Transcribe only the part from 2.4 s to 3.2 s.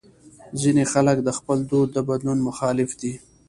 مخالف دي.